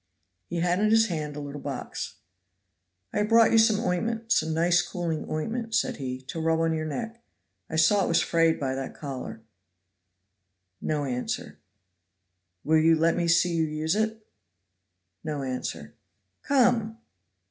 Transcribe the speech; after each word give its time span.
He 0.47 0.61
had 0.61 0.79
in 0.79 0.89
his 0.89 1.09
hand 1.09 1.35
a 1.35 1.39
little 1.39 1.61
box. 1.61 2.15
"I 3.13 3.19
have 3.19 3.29
brought 3.29 3.51
you 3.51 3.59
some 3.59 3.79
ointment 3.81 4.31
some 4.31 4.51
nice 4.51 4.81
cooling 4.81 5.29
ointment," 5.29 5.75
said 5.75 5.97
he, 5.97 6.19
"to 6.21 6.39
rub 6.41 6.59
on 6.59 6.73
your 6.73 6.87
neck. 6.87 7.21
I 7.69 7.75
saw 7.75 8.03
it 8.03 8.07
was 8.07 8.19
frayed 8.19 8.59
by 8.59 8.73
that 8.73 8.95
collar." 8.95 9.43
No 10.81 11.05
answer. 11.05 11.59
"Will 12.63 12.79
you 12.79 12.95
let 12.95 13.15
me 13.15 13.27
see 13.27 13.53
you 13.53 13.65
use 13.65 13.95
it?" 13.95 14.25
No 15.23 15.43
answer. 15.43 15.93
"Come!" 16.41 16.97